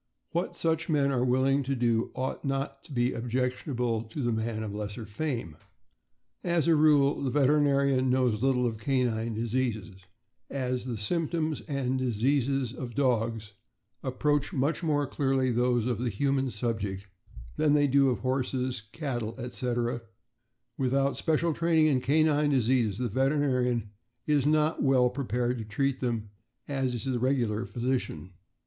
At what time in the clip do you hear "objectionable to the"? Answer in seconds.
3.13-4.31